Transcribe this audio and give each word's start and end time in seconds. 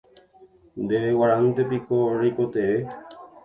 Ndéve 0.83 1.09
g̃uarãntepiko 1.15 1.95
reikotevẽ. 2.19 2.79